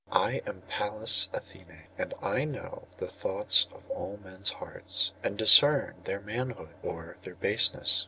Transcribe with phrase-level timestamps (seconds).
[0.11, 5.97] 'I am Pallas Athené; and I know the thoughts of all men's hearts, and discern
[6.05, 7.99] their manhood or their baseness.